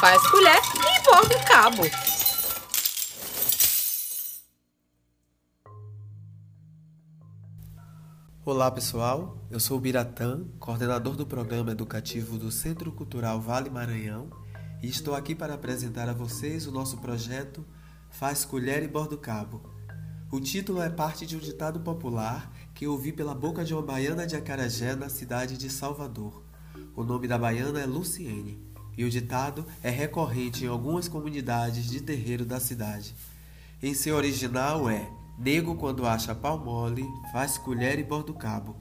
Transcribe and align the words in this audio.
faz 0.00 0.24
colher 0.30 0.54
e 0.54 1.02
borda 1.04 1.36
o 1.36 1.44
cabo. 1.44 1.82
Olá 8.44 8.70
pessoal, 8.70 9.36
eu 9.50 9.58
sou 9.58 9.76
o 9.76 9.80
Biratã, 9.80 10.44
coordenador 10.60 11.16
do 11.16 11.26
programa 11.26 11.72
educativo 11.72 12.38
do 12.38 12.52
Centro 12.52 12.92
Cultural 12.92 13.40
Vale 13.40 13.70
Maranhão 13.70 14.30
e 14.80 14.88
estou 14.88 15.16
aqui 15.16 15.34
para 15.34 15.54
apresentar 15.54 16.08
a 16.08 16.14
vocês 16.14 16.68
o 16.68 16.72
nosso 16.72 16.98
projeto 16.98 17.66
Faz 18.08 18.44
Colher 18.44 18.84
e 18.84 18.88
Bordo 18.88 19.18
Cabo. 19.18 19.68
O 20.30 20.38
título 20.38 20.80
é 20.80 20.88
parte 20.88 21.26
de 21.26 21.34
um 21.34 21.40
ditado 21.40 21.80
popular 21.80 22.52
que 22.72 22.86
ouvi 22.86 23.12
pela 23.12 23.34
boca 23.34 23.64
de 23.64 23.74
uma 23.74 23.82
baiana 23.82 24.28
de 24.28 24.36
Acarajé 24.36 24.94
na 24.94 25.08
cidade 25.08 25.58
de 25.58 25.68
Salvador. 25.68 26.44
O 26.94 27.02
nome 27.02 27.26
da 27.26 27.36
baiana 27.36 27.80
é 27.80 27.86
Luciene 27.86 28.68
e 28.98 29.04
o 29.04 29.10
ditado 29.10 29.64
é 29.80 29.88
recorrente 29.88 30.64
em 30.64 30.66
algumas 30.66 31.06
comunidades 31.06 31.88
de 31.88 32.02
terreiro 32.02 32.44
da 32.44 32.58
cidade. 32.58 33.14
Em 33.80 33.94
seu 33.94 34.16
original 34.16 34.90
é 34.90 35.08
Nego, 35.38 35.76
quando 35.76 36.04
acha 36.04 36.34
pau 36.34 36.58
mole, 36.58 37.06
faz 37.30 37.56
colher 37.56 38.00
e 38.00 38.02
borda 38.02 38.32
o 38.32 38.34
cabo. 38.34 38.76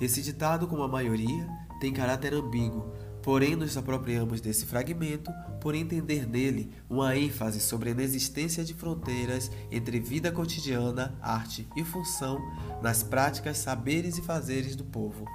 Esse 0.00 0.22
ditado, 0.22 0.66
como 0.66 0.82
a 0.82 0.88
maioria, 0.88 1.46
tem 1.78 1.92
caráter 1.92 2.32
ambíguo, 2.32 2.90
porém 3.22 3.54
nos 3.54 3.76
apropriamos 3.76 4.40
desse 4.40 4.64
fragmento 4.64 5.30
por 5.60 5.74
entender 5.74 6.26
nele 6.26 6.72
uma 6.88 7.14
ênfase 7.14 7.60
sobre 7.60 7.90
a 7.90 7.92
inexistência 7.92 8.64
de 8.64 8.72
fronteiras 8.72 9.50
entre 9.70 10.00
vida 10.00 10.32
cotidiana, 10.32 11.18
arte 11.20 11.68
e 11.76 11.84
função 11.84 12.40
nas 12.80 13.02
práticas, 13.02 13.58
saberes 13.58 14.16
e 14.16 14.22
fazeres 14.22 14.74
do 14.74 14.84
povo. 14.84 15.26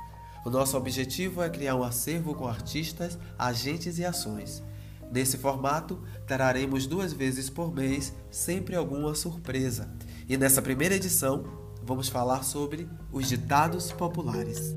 O 0.45 0.49
nosso 0.49 0.77
objetivo 0.77 1.41
é 1.41 1.49
criar 1.49 1.75
um 1.75 1.83
acervo 1.83 2.35
com 2.35 2.47
artistas, 2.47 3.17
agentes 3.37 3.97
e 3.97 4.05
ações. 4.05 4.63
Nesse 5.11 5.37
formato, 5.37 6.01
traremos 6.25 6.87
duas 6.87 7.13
vezes 7.13 7.49
por 7.49 7.73
mês 7.73 8.13
sempre 8.31 8.75
alguma 8.75 9.13
surpresa 9.13 9.89
e 10.27 10.37
nessa 10.37 10.61
primeira 10.61 10.95
edição, 10.95 11.43
vamos 11.83 12.07
falar 12.07 12.43
sobre 12.43 12.87
os 13.11 13.27
ditados 13.27 13.91
populares. 13.91 14.73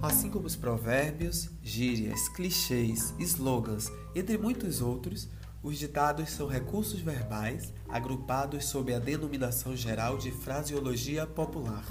Assim 0.00 0.30
como 0.30 0.46
os 0.46 0.54
provérbios, 0.54 1.50
gírias, 1.62 2.28
clichês, 2.28 3.12
slogans, 3.18 3.90
entre 4.14 4.38
muitos 4.38 4.80
outros, 4.80 5.28
os 5.62 5.78
ditados 5.78 6.30
são 6.30 6.46
recursos 6.46 7.00
verbais 7.00 7.72
agrupados 7.88 8.64
sob 8.64 8.94
a 8.94 8.98
denominação 8.98 9.76
geral 9.76 10.16
de 10.16 10.30
fraseologia 10.30 11.26
popular. 11.26 11.84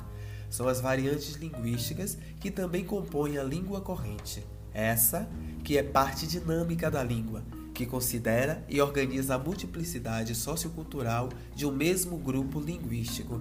São 0.49 0.67
as 0.67 0.81
variantes 0.81 1.35
linguísticas 1.35 2.17
que 2.39 2.49
também 2.49 2.83
compõem 2.83 3.37
a 3.37 3.43
língua 3.43 3.79
corrente. 3.81 4.43
Essa 4.73 5.29
que 5.63 5.77
é 5.77 5.83
parte 5.83 6.25
dinâmica 6.25 6.89
da 6.89 7.03
língua, 7.03 7.43
que 7.73 7.85
considera 7.85 8.65
e 8.67 8.81
organiza 8.81 9.35
a 9.35 9.39
multiplicidade 9.39 10.33
sociocultural 10.33 11.29
de 11.55 11.65
um 11.67 11.71
mesmo 11.71 12.17
grupo 12.17 12.59
linguístico. 12.59 13.39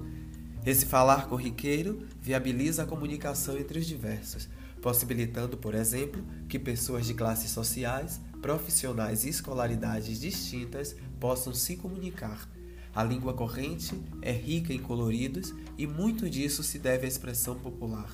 Esse 0.67 0.85
falar 0.85 1.27
corriqueiro 1.27 2.07
viabiliza 2.21 2.83
a 2.83 2.87
comunicação 2.87 3.57
entre 3.57 3.79
os 3.79 3.87
diversos, 3.87 4.49
possibilitando, 4.83 5.57
por 5.57 5.75
exemplo, 5.75 6.23
que 6.49 6.59
pessoas 6.59 7.07
de 7.07 7.15
classes 7.15 7.51
sociais, 7.51 8.21
profissionais 8.41 9.25
e 9.25 9.29
escolaridades 9.29 10.21
distintas 10.21 10.95
possam 11.19 11.55
se 11.55 11.77
comunicar. 11.77 12.49
A 12.95 13.05
língua 13.05 13.35
corrente 13.35 13.95
é 14.23 14.33
rica 14.33 14.73
em 14.73 14.79
coloridos 14.79 15.55
e 15.77 15.87
muito 15.87 16.29
disso 16.29 16.63
se 16.63 16.79
deve 16.79 17.05
à 17.05 17.09
expressão 17.09 17.59
popular. 17.59 18.11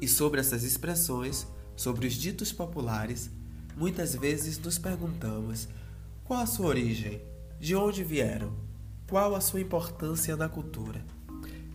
E 0.00 0.08
sobre 0.08 0.40
essas 0.40 0.62
expressões, 0.64 1.46
sobre 1.76 2.06
os 2.06 2.14
ditos 2.14 2.52
populares, 2.52 3.30
Muitas 3.76 4.14
vezes 4.14 4.58
nos 4.58 4.78
perguntamos: 4.78 5.68
qual 6.24 6.40
a 6.40 6.46
sua 6.46 6.66
origem? 6.66 7.20
De 7.58 7.74
onde 7.74 8.04
vieram? 8.04 8.52
Qual 9.08 9.34
a 9.34 9.40
sua 9.40 9.60
importância 9.60 10.36
na 10.36 10.48
cultura? 10.48 11.04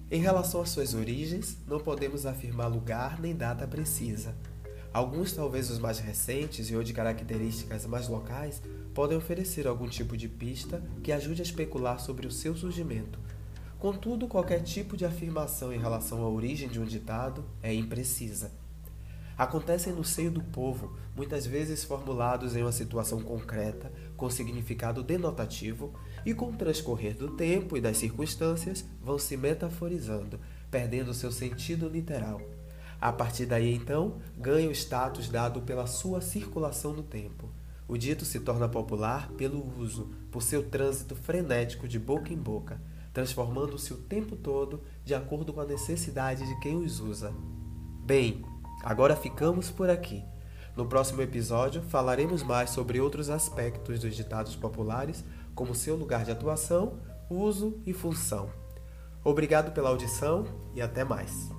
Em 0.10 0.22
relação 0.22 0.62
às 0.62 0.70
suas 0.70 0.94
origens, 0.94 1.58
não 1.68 1.80
podemos 1.80 2.26
afirmar 2.26 2.68
lugar 2.68 3.20
nem 3.20 3.36
data 3.36 3.68
precisa. 3.68 4.34
Alguns, 4.94 5.34
talvez 5.34 5.70
os 5.70 5.80
mais 5.80 6.00
recentes 6.00 6.70
e 6.70 6.76
ou 6.76 6.84
de 6.84 6.94
características 6.94 7.86
mais 7.86 8.08
locais, 8.08 8.62
podem 8.94 9.18
oferecer 9.18 9.68
algum 9.68 9.88
tipo 9.88 10.18
de 10.18 10.28
pista 10.28 10.84
que 11.04 11.12
ajude 11.12 11.42
a 11.42 11.46
especular 11.46 12.00
sobre 12.00 12.26
o 12.26 12.32
seu 12.32 12.56
surgimento. 12.56 13.20
Contudo, 13.78 14.28
qualquer 14.28 14.62
tipo 14.62 14.98
de 14.98 15.06
afirmação 15.06 15.72
em 15.72 15.80
relação 15.80 16.22
à 16.24 16.30
origem 16.30 16.68
de 16.68 16.80
um 16.80 16.86
ditado 16.86 17.46
é 17.62 17.74
imprecisa 17.74 18.52
acontecem 19.40 19.94
no 19.94 20.04
seio 20.04 20.30
do 20.30 20.44
povo, 20.44 20.98
muitas 21.16 21.46
vezes 21.46 21.86
formulados 21.86 22.58
em 22.58 22.62
uma 22.62 22.74
situação 22.74 23.22
concreta, 23.22 23.90
com 24.18 24.30
significado 24.30 25.02
denotativo, 25.02 25.94
e 26.26 26.34
com 26.34 26.48
o 26.48 26.58
transcorrer 26.58 27.16
do 27.16 27.38
tempo 27.38 27.78
e 27.78 27.82
das 27.82 27.96
circunstâncias 27.96 28.84
vão 29.02 29.18
se 29.18 29.38
metaforizando, 29.38 30.42
perdendo 30.70 31.14
seu 31.14 31.32
sentido 31.32 31.88
literal. 31.88 32.42
A 33.02 33.12
partir 33.12 33.46
daí, 33.46 33.74
então, 33.74 34.20
ganha 34.38 34.70
o 34.70 34.74
status 34.74 35.30
dado 35.30 35.62
pela 35.62 35.88
sua 35.88 36.22
circulação 36.22 36.94
no 36.94 37.04
tempo. 37.04 37.50
O 37.88 37.98
dito 37.98 38.26
se 38.26 38.40
torna 38.40 38.68
popular 38.68 39.30
pelo 39.32 39.66
uso, 39.80 40.12
por 40.32 40.44
seu 40.44 40.64
trânsito 40.64 41.16
frenético 41.16 41.88
de 41.88 41.98
boca 41.98 42.34
em 42.34 42.38
boca, 42.38 42.80
transformando-se 43.14 43.94
o 43.94 43.98
tempo 43.98 44.36
todo 44.36 44.84
de 45.04 45.16
acordo 45.16 45.54
com 45.54 45.62
a 45.62 45.66
necessidade 45.66 46.46
de 46.46 46.60
quem 46.60 46.76
os 46.76 47.00
usa. 47.00 47.34
Bem, 48.06 48.44
Agora 48.82 49.16
ficamos 49.16 49.70
por 49.70 49.90
aqui. 49.90 50.24
No 50.76 50.86
próximo 50.86 51.22
episódio 51.22 51.82
falaremos 51.82 52.42
mais 52.44 52.70
sobre 52.70 53.00
outros 53.00 53.30
aspectos 53.30 54.00
dos 54.00 54.16
ditados 54.16 54.56
populares, 54.56 55.24
como 55.54 55.76
seu 55.76 55.96
lugar 55.96 56.24
de 56.24 56.32
atuação, 56.32 57.00
uso 57.30 57.78
e 57.86 57.92
função. 57.92 58.50
Obrigado 59.24 59.74
pela 59.74 59.90
audição 59.90 60.46
e 60.74 60.82
até 60.82 61.04
mais. 61.04 61.59